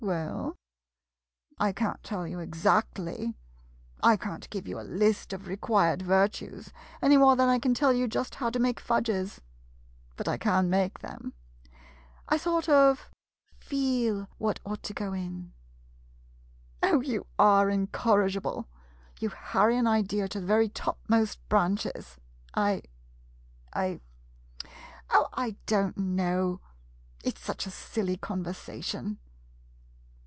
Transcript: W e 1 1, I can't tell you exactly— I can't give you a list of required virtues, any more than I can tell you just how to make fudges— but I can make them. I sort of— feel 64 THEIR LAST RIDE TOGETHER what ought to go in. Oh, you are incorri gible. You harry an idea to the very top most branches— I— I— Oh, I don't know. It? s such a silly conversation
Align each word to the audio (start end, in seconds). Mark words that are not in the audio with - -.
W 0.03 0.11
e 0.19 0.25
1 0.25 0.35
1, 0.45 0.53
I 1.59 1.71
can't 1.73 2.01
tell 2.03 2.25
you 2.25 2.39
exactly— 2.39 3.37
I 4.13 4.17
can't 4.17 4.49
give 4.49 4.67
you 4.67 4.79
a 4.79 4.91
list 5.03 5.31
of 5.31 5.47
required 5.47 6.01
virtues, 6.01 6.73
any 7.03 7.17
more 7.17 7.35
than 7.35 7.47
I 7.49 7.59
can 7.59 7.75
tell 7.75 7.93
you 7.93 8.07
just 8.07 8.33
how 8.35 8.49
to 8.49 8.57
make 8.57 8.79
fudges— 8.79 9.41
but 10.17 10.27
I 10.27 10.39
can 10.39 10.71
make 10.71 10.99
them. 10.99 11.33
I 12.27 12.37
sort 12.37 12.67
of— 12.67 13.11
feel 13.59 14.21
64 14.21 14.23
THEIR 14.23 14.23
LAST 14.23 14.23
RIDE 14.23 14.33
TOGETHER 14.33 14.35
what 14.39 14.59
ought 14.79 14.83
to 14.83 14.93
go 15.05 15.13
in. 15.13 15.53
Oh, 16.81 17.01
you 17.01 17.27
are 17.37 17.67
incorri 17.69 18.31
gible. 18.31 18.65
You 19.19 19.29
harry 19.29 19.77
an 19.77 19.85
idea 19.85 20.27
to 20.29 20.39
the 20.39 20.47
very 20.47 20.67
top 20.69 20.97
most 21.07 21.47
branches— 21.47 22.17
I— 22.55 22.81
I— 23.75 23.99
Oh, 25.11 25.29
I 25.33 25.57
don't 25.67 25.95
know. 25.95 26.59
It? 27.23 27.37
s 27.37 27.43
such 27.43 27.67
a 27.67 27.69
silly 27.69 28.17
conversation 28.17 29.19